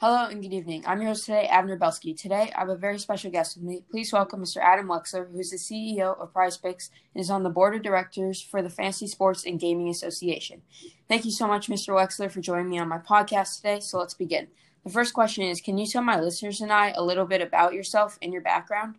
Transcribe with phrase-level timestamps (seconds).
[0.00, 0.82] Hello and good evening.
[0.86, 2.14] I'm your host today, Abner Belsky.
[2.14, 3.82] Today, I have a very special guest with me.
[3.90, 4.56] Please welcome Mr.
[4.56, 8.40] Adam Wexler, who's the CEO of Prize Picks and is on the board of directors
[8.40, 10.62] for the Fantasy Sports and Gaming Association.
[11.06, 11.94] Thank you so much, Mr.
[11.94, 13.80] Wexler, for joining me on my podcast today.
[13.80, 14.48] So let's begin.
[14.84, 17.74] The first question is Can you tell my listeners and I a little bit about
[17.74, 18.94] yourself and your background?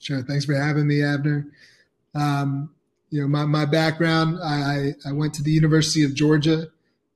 [0.00, 0.20] Sure.
[0.20, 1.46] Thanks for having me, Abner.
[2.12, 2.74] Um,
[3.10, 6.71] you know, my, my background, I, I went to the University of Georgia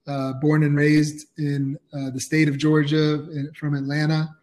[0.07, 4.34] uh, born and raised in uh, the state of Georgia in, from Atlanta.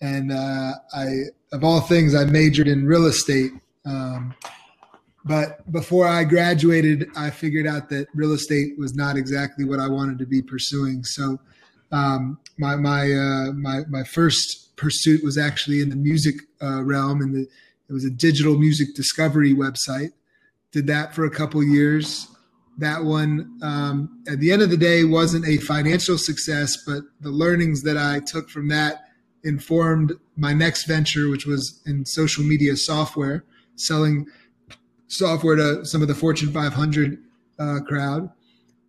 [0.00, 3.52] And uh, I, of all things, I majored in real estate.
[3.84, 4.34] Um,
[5.24, 9.88] but before I graduated, I figured out that real estate was not exactly what I
[9.88, 11.04] wanted to be pursuing.
[11.04, 11.38] So
[11.92, 17.20] um, my my uh, my my first pursuit was actually in the music uh, realm,
[17.20, 20.12] and it was a digital music discovery website.
[20.72, 22.28] Did that for a couple years
[22.78, 27.30] that one um, at the end of the day wasn't a financial success but the
[27.30, 29.04] learnings that i took from that
[29.44, 33.44] informed my next venture which was in social media software
[33.76, 34.26] selling
[35.10, 37.18] software to some of the fortune 500
[37.58, 38.30] uh, crowd.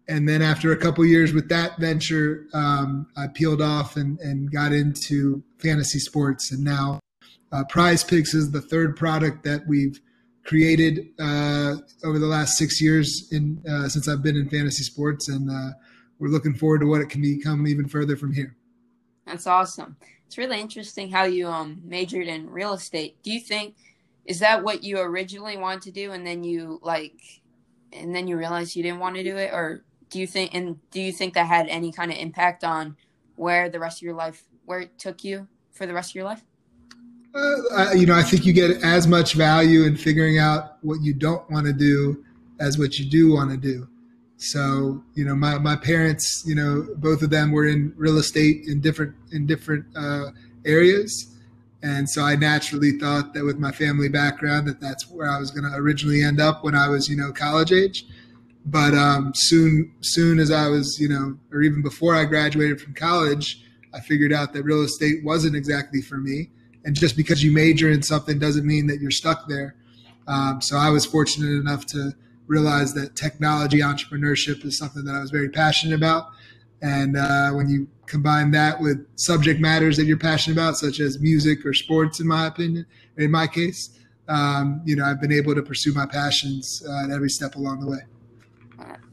[0.08, 4.52] And then after a couple years with that venture um, i peeled off and, and
[4.52, 6.52] got into fantasy sports.
[6.52, 7.00] And now
[7.52, 10.00] uh, prize picks is the third product that we've
[10.44, 15.30] created uh, over the last six years in uh, since I've been in fantasy sports,
[15.30, 15.74] and uh,
[16.20, 18.56] we're looking forward to what it can become even further from here.
[19.26, 19.98] That's awesome.
[20.26, 23.22] It's really interesting how you um, majored in real estate.
[23.24, 23.76] Do you think
[24.26, 27.20] is that what you originally wanted to do, and then you like,
[27.92, 30.78] and then you realized you didn't want to do it, or do you think and
[30.92, 32.96] do you think that had any kind of impact on
[33.36, 36.26] where the rest of your life where it took you for the rest of your
[36.26, 36.44] life?
[37.34, 41.14] Uh, you know, I think you get as much value in figuring out what you
[41.14, 42.24] don't want to do
[42.60, 43.88] as what you do want to do.
[44.38, 48.64] So, you know, my, my parents, you know, both of them were in real estate
[48.68, 50.32] in different in different uh,
[50.66, 51.38] areas,
[51.84, 55.52] and so I naturally thought that with my family background that that's where I was
[55.52, 58.06] going to originally end up when I was, you know, college age.
[58.66, 62.94] But um, soon, soon as I was, you know, or even before I graduated from
[62.94, 63.64] college,
[63.94, 66.50] I figured out that real estate wasn't exactly for me
[66.86, 69.76] and just because you major in something doesn't mean that you're stuck there.
[70.28, 72.12] Um, so I was fortunate enough to
[72.48, 76.28] realize that technology entrepreneurship is something that I was very passionate about.
[76.82, 81.20] And uh, when you combine that with subject matters that you're passionate about, such as
[81.20, 82.86] music or sports, in my opinion,
[83.18, 87.12] in my case, um, you know, I've been able to pursue my passions uh, at
[87.12, 88.00] every step along the way.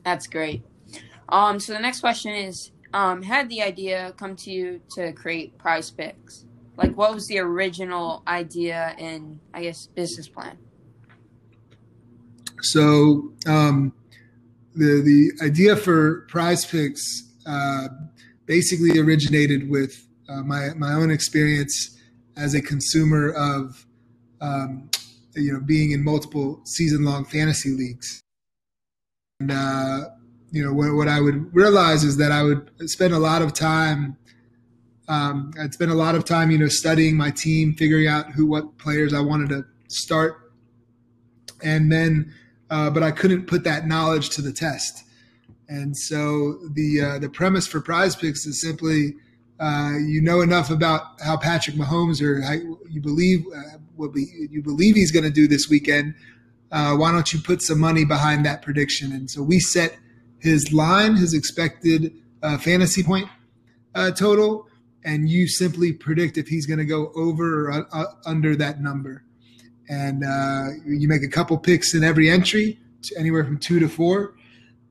[0.05, 0.63] That's great.
[1.29, 5.59] Um, so the next question is, um, had the idea come to you to create
[5.59, 6.47] Prize Picks?
[6.79, 10.57] Like what was the original idea and I guess business plan?
[12.63, 13.93] So um,
[14.75, 17.89] the the idea for Prize Picks uh,
[18.47, 21.99] basically originated with uh, my my own experience
[22.37, 23.85] as a consumer of
[24.41, 24.89] um,
[25.35, 28.23] you know being in multiple season long fantasy leagues,
[29.41, 30.11] and uh,
[30.53, 33.53] you know what, what I would realize is that I would spend a lot of
[33.53, 34.17] time
[35.09, 38.47] um, I'd spent a lot of time, you know, studying my team, figuring out who,
[38.47, 40.53] what players I wanted to start,
[41.63, 42.33] and then,
[42.71, 45.05] uh, but I couldn't put that knowledge to the test.
[45.69, 49.15] And so the uh, the premise for Prize Picks is simply,
[49.59, 52.53] uh, you know enough about how Patrick Mahomes or how
[52.89, 56.15] you believe uh, will be you believe he's going to do this weekend.
[56.71, 59.11] Uh, why don't you put some money behind that prediction?
[59.13, 59.97] And so we set
[60.39, 63.29] his line, his expected uh, fantasy point
[64.15, 64.68] total
[65.05, 69.25] and you simply predict if he's going to go over or uh, under that number.
[69.89, 72.79] And uh, you make a couple picks in every entry,
[73.17, 74.35] anywhere from two to four,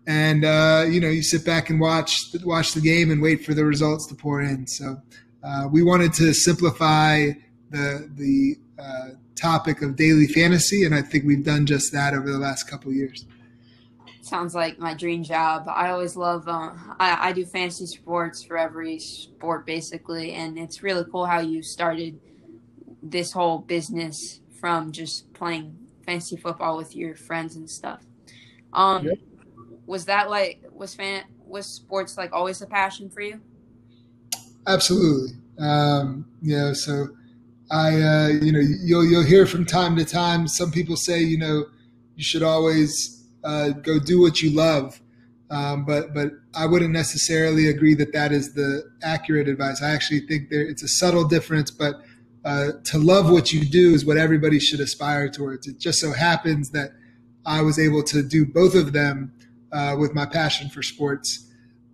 [0.07, 3.53] and uh, you know you sit back and watch watch the game and wait for
[3.53, 4.66] the results to pour in.
[4.66, 4.97] So
[5.44, 7.29] uh, we wanted to simplify
[7.69, 12.31] the the uh, topic of daily fantasy, and I think we've done just that over
[12.31, 13.24] the last couple years
[14.27, 15.67] sounds like my dream job.
[15.67, 16.47] I always love.
[16.47, 21.39] Uh, I, I do fantasy sports for every sport basically, and it's really cool how
[21.39, 22.19] you started
[23.01, 28.03] this whole business from just playing fantasy football with your friends and stuff.
[28.74, 29.18] Um, yep.
[29.85, 33.41] was that like was fan was sports like always a passion for you?
[34.68, 35.33] Absolutely.
[35.59, 37.07] Um, you know, so
[37.71, 40.47] I, uh, you know, you'll you'll hear from time to time.
[40.47, 41.65] Some people say, you know,
[42.15, 43.16] you should always
[43.47, 44.99] uh, go do what you love.
[45.49, 49.81] Um, but but I wouldn't necessarily agree that that is the accurate advice.
[49.81, 52.01] I actually think there it's a subtle difference, but
[52.44, 55.67] uh, to love what you do is what everybody should aspire towards.
[55.67, 56.91] It just so happens that
[57.45, 59.31] I was able to do both of them
[59.71, 61.45] uh, with my passion for sports.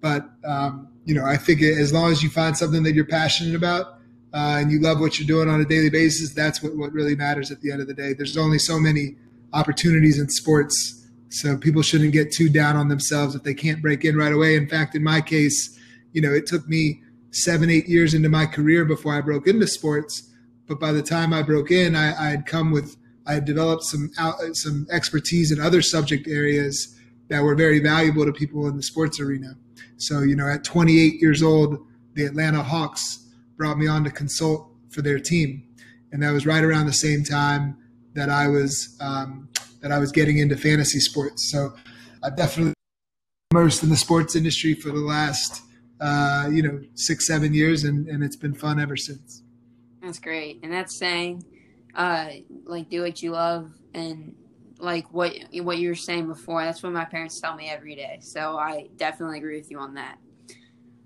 [0.01, 3.55] But um, you know, I think as long as you find something that you're passionate
[3.55, 3.99] about
[4.33, 7.15] uh, and you love what you're doing on a daily basis, that's what, what really
[7.15, 8.13] matters at the end of the day.
[8.13, 9.15] There's only so many
[9.53, 11.02] opportunities in sports.
[11.33, 14.55] So people shouldn't get too down on themselves if they can't break in right away.
[14.55, 15.79] In fact, in my case,
[16.11, 17.01] you know, it took me
[17.31, 20.29] seven, eight years into my career before I broke into sports.
[20.67, 23.81] But by the time I broke in, I, I had come with, I had developed
[23.81, 26.95] some out, some expertise in other subject areas
[27.29, 29.55] that were very valuable to people in the sports arena.
[29.97, 31.79] So, you know, at 28 years old,
[32.13, 33.27] the Atlanta Hawks
[33.57, 35.63] brought me on to consult for their team,
[36.11, 37.75] and that was right around the same time
[38.13, 39.49] that I was um,
[39.83, 41.51] that I was getting into fantasy sports.
[41.51, 41.75] So,
[42.23, 42.73] I've definitely
[43.51, 45.61] immersed in the sports industry for the last
[46.01, 49.43] uh, you know six seven years, and and it's been fun ever since.
[50.01, 51.45] That's great, and that's saying,
[51.95, 52.29] uh,
[52.65, 54.35] like, do what you love and
[54.79, 56.63] like what what you were saying before.
[56.63, 58.19] That's what my parents tell me every day.
[58.21, 60.17] So I definitely agree with you on that.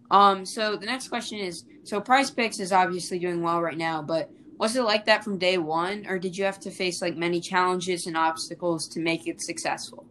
[0.10, 4.02] Um, so the next question is: so Prize Picks is obviously doing well right now,
[4.02, 7.16] but was it like that from day one, or did you have to face like
[7.16, 10.06] many challenges and obstacles to make it successful?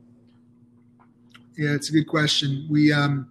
[1.56, 2.66] Yeah, it's a good question.
[2.70, 3.28] We um,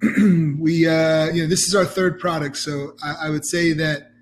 [0.58, 4.12] we uh, you know this is our third product, so I, I, would say that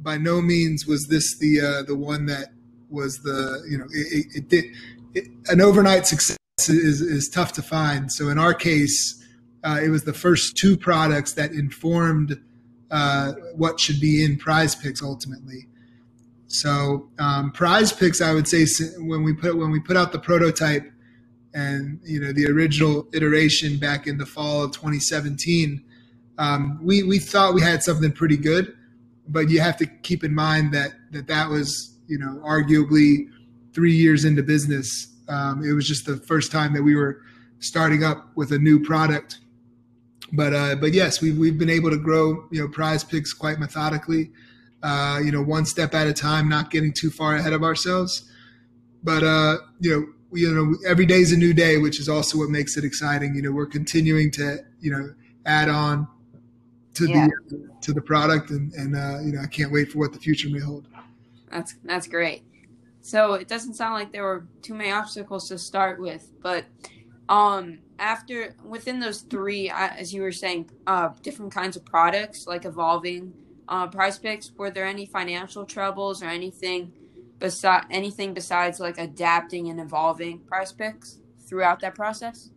[0.00, 2.52] by no means was this the uh, the one that
[2.90, 4.64] was the you know it, it, it did
[5.14, 6.38] it, an overnight success
[6.68, 8.10] is, is tough to find.
[8.10, 9.22] So in our case,
[9.64, 12.40] uh, it was the first two products that informed
[12.90, 15.66] uh, what should be in Prize Picks ultimately.
[16.52, 18.66] So um, Prize Picks, I would say,
[18.98, 20.84] when we put when we put out the prototype
[21.54, 25.82] and you know the original iteration back in the fall of 2017,
[26.36, 28.76] um, we we thought we had something pretty good,
[29.28, 33.28] but you have to keep in mind that that that was you know arguably
[33.72, 35.08] three years into business.
[35.28, 37.22] Um, it was just the first time that we were
[37.60, 39.38] starting up with a new product.
[40.34, 43.58] But uh, but yes, we've we've been able to grow you know Prize Picks quite
[43.58, 44.32] methodically,
[44.82, 48.28] uh, you know one step at a time, not getting too far ahead of ourselves.
[49.02, 52.08] But uh, you know we, you know every day is a new day, which is
[52.08, 53.34] also what makes it exciting.
[53.34, 55.14] You know we're continuing to you know
[55.46, 56.08] add on
[56.94, 57.28] to yeah.
[57.48, 60.18] the to the product, and and uh, you know I can't wait for what the
[60.18, 60.88] future may hold.
[61.50, 62.42] That's that's great.
[63.00, 66.66] So it doesn't sound like there were too many obstacles to start with, but
[67.28, 72.64] um, after within those three, as you were saying, uh, different kinds of products like
[72.64, 73.32] evolving
[73.68, 74.52] uh, Prize Picks.
[74.52, 76.92] Were there any financial troubles or anything
[77.38, 82.50] beside anything besides like adapting and evolving Prize Picks throughout that process?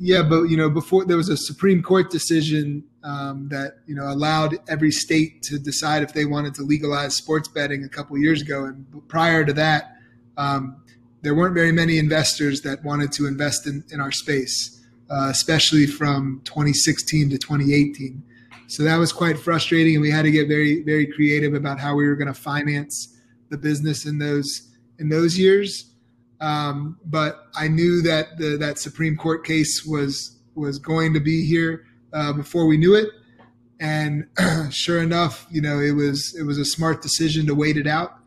[0.00, 4.08] Yeah, but you know, before there was a Supreme Court decision um, that you know
[4.08, 8.40] allowed every state to decide if they wanted to legalize sports betting a couple years
[8.40, 9.96] ago, and prior to that,
[10.36, 10.82] um,
[11.22, 15.86] there weren't very many investors that wanted to invest in, in our space, uh, especially
[15.86, 18.22] from 2016 to 2018.
[18.68, 21.94] So that was quite frustrating, and we had to get very very creative about how
[21.94, 23.16] we were going to finance
[23.48, 24.68] the business in those
[24.98, 25.92] in those years.
[26.40, 31.44] Um, but I knew that the, that Supreme Court case was was going to be
[31.44, 33.08] here uh, before we knew it.
[33.80, 34.26] And
[34.70, 38.18] sure enough, you know, it was it was a smart decision to wait it out.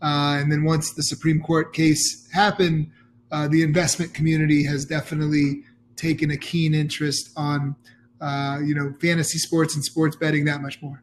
[0.00, 2.90] Uh, and then once the Supreme Court case happened,
[3.30, 5.62] uh, the investment community has definitely
[5.96, 7.76] taken a keen interest on,
[8.22, 11.02] uh, you know, fantasy sports and sports betting that much more.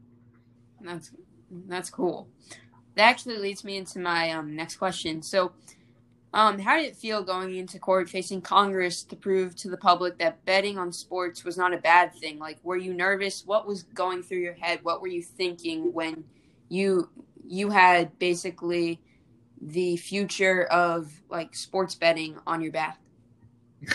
[0.82, 1.12] That's
[1.68, 2.30] that's cool.
[2.96, 5.22] That actually leads me into my um, next question.
[5.22, 5.52] So,
[6.34, 10.18] um, how did it feel going into court facing Congress to prove to the public
[10.20, 12.40] that betting on sports was not a bad thing?
[12.40, 13.46] Like, were you nervous?
[13.46, 14.80] What was going through your head?
[14.84, 16.24] What were you thinking when
[16.70, 17.10] you
[17.46, 19.02] you had basically
[19.62, 22.98] the future of like sports betting on your back?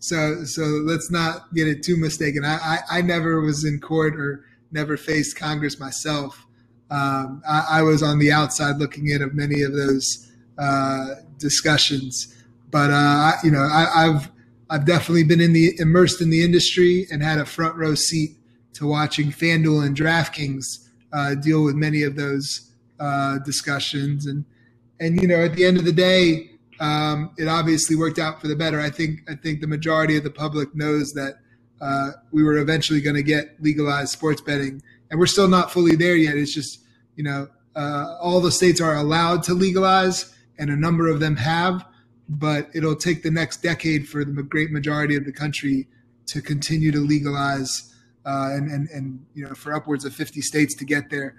[0.00, 2.44] so so let's not get it too mistaken.
[2.44, 6.46] I, I, I never was in court or never faced Congress myself.
[6.90, 12.34] Um, I, I was on the outside looking in of many of those uh, discussions.
[12.70, 14.30] But uh, you know, I, have
[14.70, 18.36] I've definitely been in the immersed in the industry and had a front row seat
[18.74, 20.64] to watching FanDuel and DraftKings
[21.12, 24.26] uh, deal with many of those uh, discussions.
[24.26, 24.44] And
[24.98, 26.49] and you know, at the end of the day,
[26.80, 28.80] um, it obviously worked out for the better.
[28.80, 31.34] I think I think the majority of the public knows that
[31.80, 35.94] uh, we were eventually going to get legalized sports betting, and we're still not fully
[35.94, 36.36] there yet.
[36.36, 36.80] It's just
[37.16, 41.36] you know uh, all the states are allowed to legalize and a number of them
[41.36, 41.86] have,
[42.28, 45.88] but it'll take the next decade for the great majority of the country
[46.26, 47.89] to continue to legalize
[48.26, 51.36] uh, and, and, and, you know, for upwards of 50 states to get there.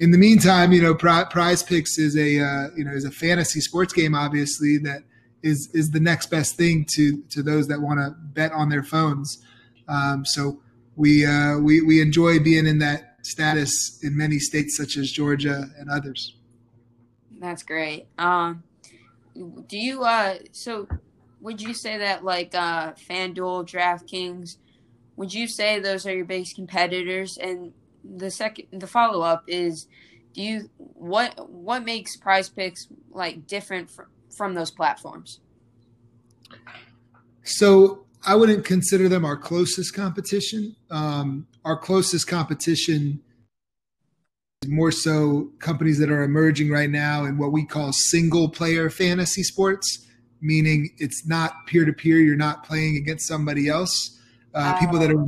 [0.00, 3.60] In the meantime, you know, Prize Picks is a, uh, you know, is a fantasy
[3.60, 5.02] sports game, obviously, that
[5.42, 8.82] is, is the next best thing to, to those that want to bet on their
[8.82, 9.44] phones.
[9.88, 10.60] Um, so
[10.96, 15.68] we uh, we we enjoy being in that status in many states such as Georgia
[15.78, 16.36] and others.
[17.40, 18.06] That's great.
[18.18, 18.62] Um,
[19.68, 20.86] do you uh so
[21.40, 24.56] would you say that like uh FanDuel, DraftKings,
[25.16, 27.38] would you say those are your biggest competitors?
[27.38, 27.72] And
[28.04, 29.86] the second the follow up is
[30.34, 34.06] do you what what makes prize picks like different from
[34.36, 35.40] from those platforms?
[37.44, 40.74] So I wouldn't consider them our closest competition.
[40.90, 43.20] Um, our closest competition
[44.62, 48.88] is more so companies that are emerging right now in what we call single player
[48.88, 50.06] fantasy sports,
[50.40, 52.18] meaning it's not peer to peer.
[52.18, 54.18] You're not playing against somebody else.
[54.54, 55.26] Uh, people that are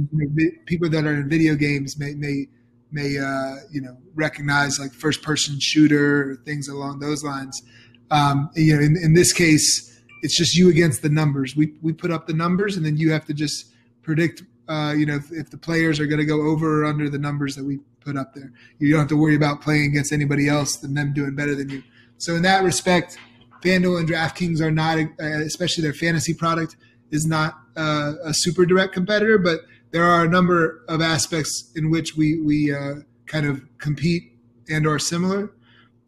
[0.66, 2.46] people that are in video games may may
[2.92, 7.62] may uh, you know recognize like first person shooter or things along those lines.
[8.10, 11.56] Um, you know, in, in this case, it's just you against the numbers.
[11.56, 14.42] We we put up the numbers, and then you have to just predict.
[14.68, 17.18] Uh, you know, if, if the players are going to go over or under the
[17.18, 20.48] numbers that we put up there, you don't have to worry about playing against anybody
[20.48, 21.84] else than them doing better than you.
[22.18, 23.16] So in that respect,
[23.62, 26.76] FanDuel and DraftKings are not, uh, especially their fantasy product,
[27.12, 31.90] is not uh, a super direct competitor, but there are a number of aspects in
[31.90, 34.32] which we we uh, kind of compete
[34.68, 35.50] and are similar.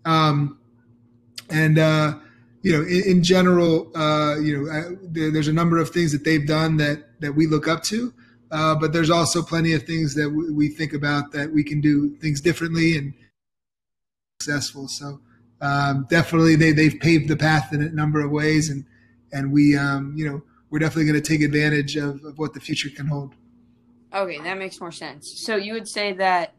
[0.04, 0.58] Um,
[1.50, 2.14] and uh,
[2.62, 6.12] you know, in, in general, uh, you know, uh, there, there's a number of things
[6.12, 8.12] that they've done that that we look up to,
[8.50, 11.80] uh, but there's also plenty of things that we, we think about that we can
[11.80, 13.14] do things differently and
[14.40, 14.88] successful.
[14.88, 15.20] So
[15.60, 18.84] um, definitely, they they've paved the path in a number of ways, and
[19.32, 22.60] and we um, you know we're definitely going to take advantage of, of what the
[22.60, 23.34] future can hold.
[24.12, 25.32] Okay, that makes more sense.
[25.44, 26.54] So you would say that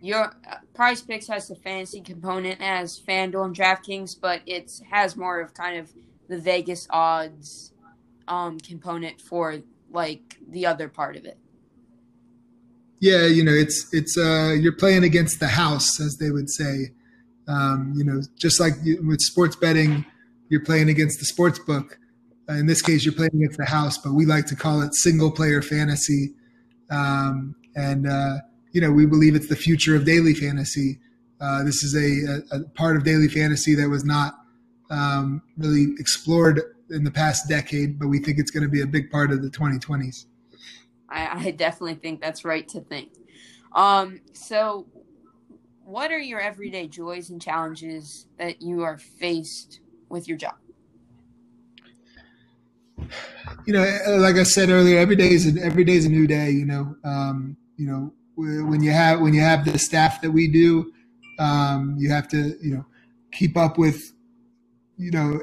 [0.00, 5.16] your uh, Prize Picks has the fantasy component as FanDuel and DraftKings, but it has
[5.16, 5.90] more of kind of
[6.28, 7.72] the Vegas odds
[8.28, 9.58] um, component for
[9.90, 11.38] like the other part of it.
[13.00, 16.92] Yeah, you know, it's it's uh, you're playing against the house, as they would say.
[17.46, 20.04] Um, you know, just like with sports betting,
[20.48, 21.98] you're playing against the sports book.
[22.48, 25.30] In this case, you're playing against the house, but we like to call it single
[25.30, 26.34] player fantasy.
[26.90, 28.38] Um, and uh,
[28.72, 30.98] you know, we believe it's the future of daily fantasy.
[31.40, 34.38] Uh, this is a, a, a, part of daily fantasy that was not
[34.90, 38.86] um, really explored in the past decade, but we think it's going to be a
[38.86, 40.26] big part of the 2020s.
[41.08, 43.10] I, I definitely think that's right to think.
[43.72, 44.86] Um, so,
[45.84, 50.54] what are your everyday joys and challenges that you are faced with your job?
[53.66, 56.26] You know, like I said earlier, every day is an, every day is a new
[56.26, 56.50] day.
[56.50, 60.48] You know, um, you know, when you have when you have the staff that we
[60.48, 60.92] do,
[61.38, 62.84] um, you have to you know
[63.32, 64.12] keep up with
[64.96, 65.40] you know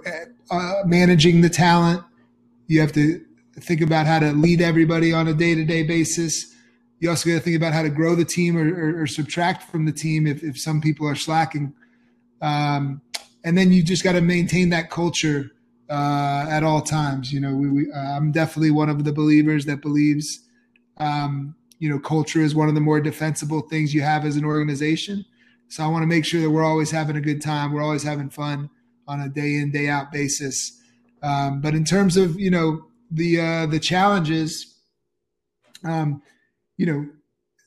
[0.52, 2.04] uh, managing the talent.
[2.68, 3.24] You have to
[3.60, 6.54] think about how to lead everybody on a day to day basis.
[7.00, 9.64] You also got to think about how to grow the team or, or, or subtract
[9.64, 11.74] from the team if, if some people are slacking.
[12.42, 13.02] Um,
[13.44, 15.52] and then you just got to maintain that culture
[15.90, 17.32] uh, at all times.
[17.32, 20.46] You know, we, we, uh, I'm definitely one of the believers that believes
[20.98, 24.46] um, you know, culture is one of the more defensible things you have as an
[24.46, 25.26] organization.
[25.68, 27.74] So I want to make sure that we're always having a good time.
[27.74, 28.70] We're always having fun
[29.08, 30.82] on a day in day out basis.
[31.22, 34.76] Um, but in terms of you know the uh, the challenges,
[35.84, 36.22] um,
[36.78, 37.08] you know,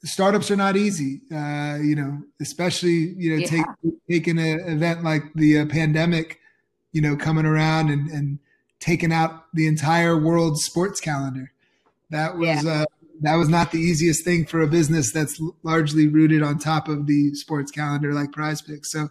[0.04, 1.22] startups are not easy.
[1.32, 3.46] Uh, you know, especially you know yeah.
[3.46, 3.66] take,
[4.08, 6.38] taking an event like the uh, pandemic,
[6.92, 8.38] you know, coming around and, and
[8.80, 11.52] taking out the entire world sports calendar.
[12.10, 12.82] That was yeah.
[12.82, 12.84] uh,
[13.20, 17.06] that was not the easiest thing for a business that's largely rooted on top of
[17.06, 19.08] the sports calendar like prize picks so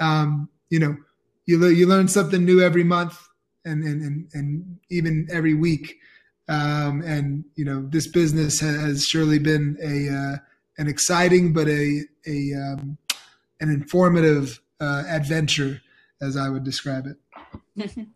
[0.00, 0.96] um, you know
[1.46, 3.26] you, le- you learn something new every month
[3.64, 5.96] and, and, and, and even every week
[6.48, 10.36] um, and you know this business has surely been a uh,
[10.78, 12.98] an exciting but a a um,
[13.60, 15.80] an informative uh, adventure
[16.20, 17.90] as I would describe it.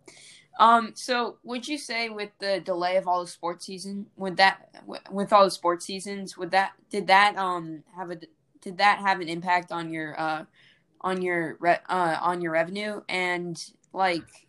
[0.60, 4.84] Um, so would you say with the delay of all the sports season, would that
[5.10, 8.18] with all the sports seasons, would that did that um have a
[8.60, 10.44] did that have an impact on your uh
[11.00, 14.46] on your re, uh on your revenue and like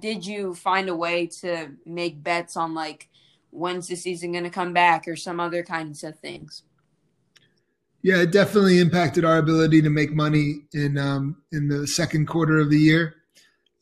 [0.00, 3.08] did you find a way to make bets on like
[3.50, 6.62] when's the season going to come back or some other kinds of things?
[8.02, 12.58] Yeah, it definitely impacted our ability to make money in um, in the second quarter
[12.58, 13.14] of the year.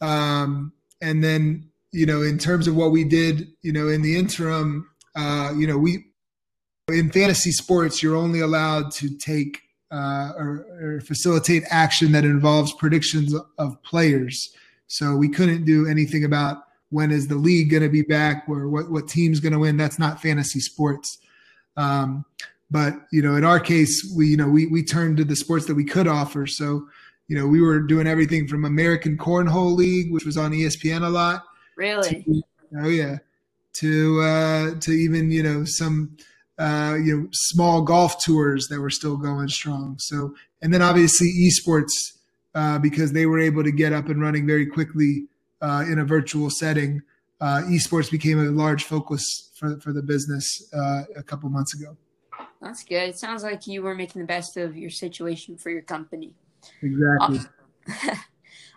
[0.01, 4.17] Um, and then you know in terms of what we did you know in the
[4.17, 6.05] interim uh, you know we
[6.89, 9.61] in fantasy sports you're only allowed to take
[9.93, 14.51] uh, or, or, facilitate action that involves predictions of players.
[14.87, 16.59] So we couldn't do anything about
[16.91, 19.77] when is the league going to be back or what, what team's going to win.
[19.77, 21.19] That's not fantasy sports.
[21.77, 22.25] Um,
[22.71, 25.67] but you know, in our case, we you know we we turned to the sports
[25.67, 26.47] that we could offer.
[26.47, 26.87] So
[27.29, 31.09] you know, we were doing everything from American Cornhole League, which was on ESPN a
[31.09, 31.45] lot.
[31.77, 32.25] Really?
[32.25, 32.43] To,
[32.83, 33.19] oh yeah.
[33.75, 36.17] To uh, to even you know some
[36.59, 39.97] uh, you know small golf tours that were still going strong.
[39.99, 41.93] So and then obviously esports
[42.55, 45.27] uh, because they were able to get up and running very quickly
[45.61, 47.03] uh, in a virtual setting.
[47.41, 51.97] Uh, esports became a large focus for for the business uh, a couple months ago.
[52.61, 53.09] That's good.
[53.09, 56.35] It sounds like you were making the best of your situation for your company.
[56.83, 57.41] Exactly.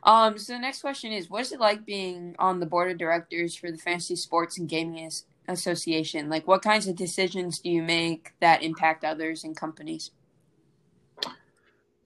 [0.03, 2.97] um, so the next question is, what is it like being on the board of
[2.97, 5.11] directors for the Fantasy Sports and Gaming
[5.49, 6.29] Association?
[6.29, 10.11] Like, what kinds of decisions do you make that impact others and companies?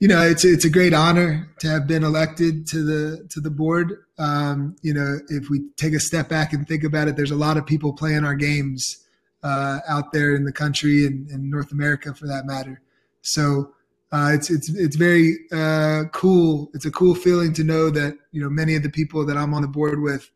[0.00, 3.50] You know, it's it's a great honor to have been elected to the to the
[3.50, 4.04] board.
[4.16, 7.36] Um, you know, if we take a step back and think about it, there's a
[7.36, 9.07] lot of people playing our games
[9.42, 12.80] uh, out there in the country and, and North America, for that matter.
[13.22, 13.72] So
[14.12, 16.70] uh, it's it's it's very uh, cool.
[16.74, 19.54] It's a cool feeling to know that you know many of the people that I'm
[19.54, 20.30] on the board with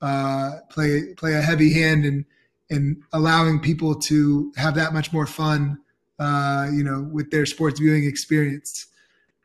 [0.00, 2.24] uh, play play a heavy hand in
[2.70, 5.78] in allowing people to have that much more fun,
[6.18, 8.86] uh, you know, with their sports viewing experience.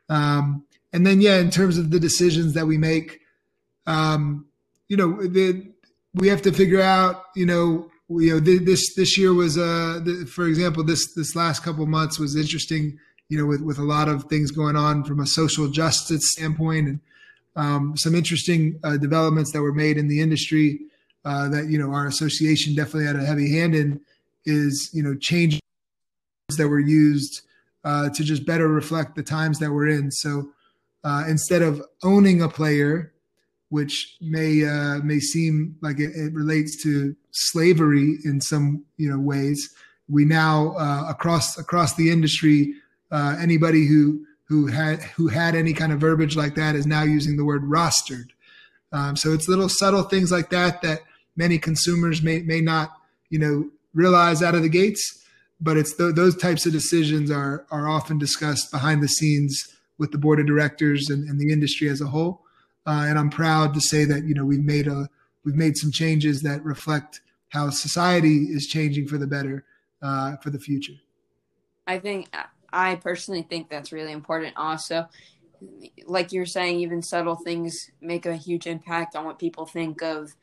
[0.10, 3.22] Um, and then, yeah, in terms of the decisions that we make,
[3.88, 4.46] um,
[4.89, 5.65] you know, the,
[6.13, 10.01] we have to figure out, you know, you know, this this year was, uh,
[10.33, 12.98] for example, this this last couple months was interesting
[13.29, 16.88] you know, with, with a lot of things going on from a social justice standpoint
[16.88, 17.00] and
[17.55, 20.79] um, some interesting uh, developments that were made in the industry
[21.25, 24.00] uh, that, you know, our association definitely had a heavy hand in
[24.45, 25.60] is, you know, changes
[26.57, 27.41] that were used
[27.86, 30.12] uh, to just better reflect the times that we're in.
[30.12, 30.51] So
[31.03, 33.12] uh, instead of owning a player,
[33.74, 39.18] which may uh, may seem like it, it, relates to slavery in some you know
[39.18, 39.74] ways,
[40.08, 42.72] we now uh, across across the industry
[43.12, 47.01] uh, anybody who who had who had any kind of verbiage like that is now
[47.01, 48.27] using the word rostered.
[48.92, 51.00] Um, so it's little subtle things like that that
[51.36, 52.92] many consumers may may not
[53.31, 55.25] you know realize out of the gates,
[55.59, 60.12] but it's th- those types of decisions are are often discussed behind the scenes with
[60.12, 62.43] the board of directors and, and the industry as a whole.
[62.85, 65.07] Uh, and I'm proud to say that you know we've made a
[65.46, 69.65] we've made some changes that reflect how society is changing for the better
[70.01, 70.93] uh, for the future.
[71.87, 72.29] I think
[72.72, 74.53] I personally think that's really important.
[74.57, 75.07] Also,
[76.05, 80.33] like you're saying, even subtle things make a huge impact on what people think of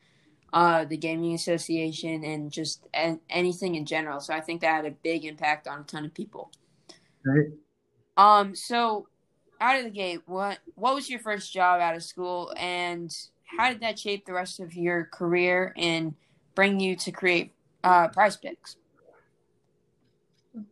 [0.53, 2.87] uh, the gaming association and just
[3.29, 4.19] anything in general.
[4.19, 6.51] So I think that had a big impact on a ton of people.
[7.25, 7.47] Right.
[8.17, 8.55] Um.
[8.55, 9.07] So,
[9.61, 13.69] out of the gate, what what was your first job out of school, and how
[13.69, 16.15] did that shape the rest of your career and
[16.55, 18.75] bring you to create uh, Prize Picks?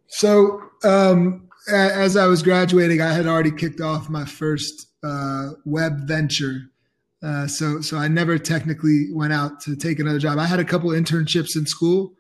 [0.08, 6.08] So, um, as I was graduating, I had already kicked off my first uh, web
[6.08, 6.64] venture.
[7.22, 10.40] Uh, so, so I never technically went out to take another job.
[10.40, 12.14] I had a couple internships in school,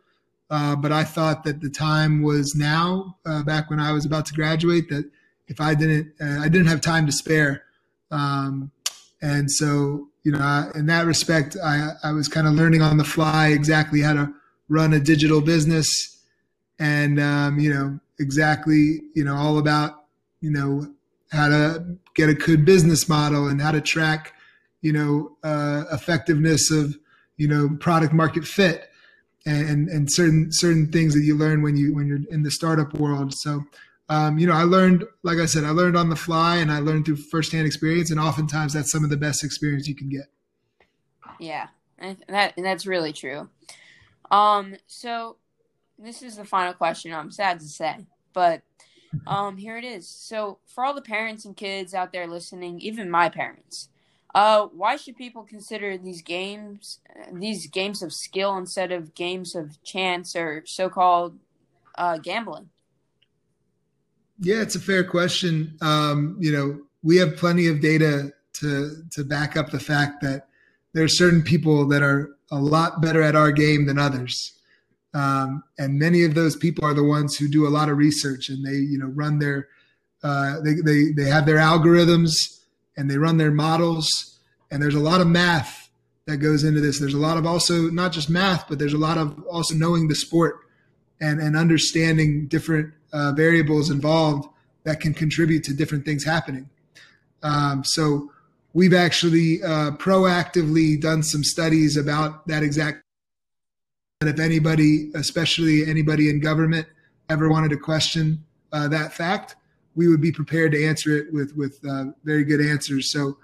[0.50, 3.18] uh, but I thought that the time was now.
[3.26, 5.10] Uh, back when I was about to graduate, that
[5.50, 7.64] if I didn't, uh, I didn't have time to spare,
[8.12, 8.72] um,
[9.22, 12.98] and so you know, I, in that respect, I, I was kind of learning on
[12.98, 14.34] the fly exactly how to
[14.70, 15.88] run a digital business,
[16.80, 20.04] and um, you know, exactly, you know, all about,
[20.42, 20.86] you know,
[21.32, 24.34] how to get a good business model and how to track,
[24.82, 26.98] you know, uh, effectiveness of,
[27.38, 28.90] you know, product market fit
[29.46, 32.94] and, and certain, certain things that you learn when you, when you're in the startup
[32.96, 33.34] world.
[33.34, 33.64] So,
[34.10, 36.80] um, you know, I learned, like I said, I learned on the fly and I
[36.80, 38.10] learned through firsthand experience.
[38.12, 40.26] And oftentimes that's some of the best experience you can get.
[41.40, 41.68] Yeah.
[42.00, 43.50] And that, and that's really true.
[44.32, 45.38] Um, so
[45.98, 47.14] this is the final question.
[47.14, 48.64] I'm sad to say, but
[49.28, 50.08] um, here it is.
[50.08, 53.90] So, for all the parents and kids out there listening, even my parents,
[54.36, 57.00] uh, why should people consider these games
[57.34, 61.40] these games of skill instead of games of chance or so-called
[61.96, 62.70] uh, gambling?
[64.40, 65.78] Yeah, it's a fair question.
[65.82, 70.48] Um, you know, we have plenty of data to to back up the fact that
[70.94, 74.54] there are certain people that are a lot better at our game than others.
[75.14, 78.50] Um, and many of those people are the ones who do a lot of research
[78.50, 79.68] and they, you know, run their,
[80.24, 82.32] uh, they, they, they have their algorithms
[82.96, 84.40] and they run their models.
[84.70, 85.90] And there's a lot of math
[86.26, 87.00] that goes into this.
[87.00, 90.08] There's a lot of also not just math, but there's a lot of also knowing
[90.08, 90.60] the sport
[91.20, 94.50] and, and understanding different uh, variables involved
[94.84, 96.70] that can contribute to different things happening.
[97.44, 98.32] Um, so
[98.74, 103.02] we've actually uh, proactively done some studies about that exact
[104.22, 106.86] and if anybody, especially anybody in government,
[107.30, 108.44] ever wanted to question
[108.74, 109.56] uh, that fact,
[109.96, 113.14] we would be prepared to answer it with with uh, very good answers.
[113.14, 113.38] So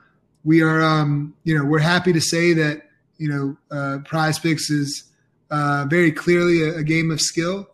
[0.44, 2.82] we are, um, you know, we're happy to say that
[3.18, 5.12] you know, uh, Prize Picks is
[5.52, 7.70] uh, very clearly a, a, game of skill,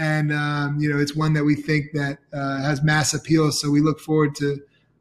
[0.00, 3.52] and um, you know, it's one that we think that uh, has mass appeal.
[3.52, 4.58] So we look forward to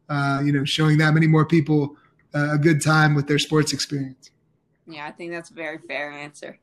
[0.10, 1.96] uh, you know showing that many more people
[2.34, 4.30] a good time with their sports experience.
[4.86, 6.60] Yeah, I think that's a very fair answer.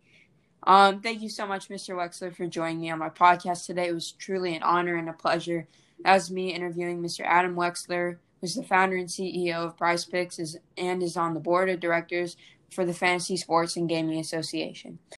[0.65, 1.95] Um, thank you so much, Mr.
[1.95, 3.89] Wexler, for joining me on my podcast today.
[3.89, 5.67] It was truly an honor and a pleasure.
[6.05, 7.25] That was me interviewing Mr.
[7.25, 11.41] Adam Wexler, who's the founder and CEO of Prize Picks is, and is on the
[11.41, 12.37] board of directors
[12.71, 14.99] for the Fantasy Sports and Gaming Association.